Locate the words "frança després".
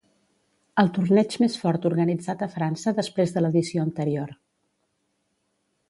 2.55-3.37